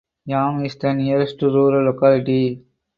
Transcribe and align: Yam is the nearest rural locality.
Yam 0.25 0.65
is 0.65 0.77
the 0.77 0.93
nearest 0.95 1.39
rural 1.43 1.85
locality. 1.85 2.65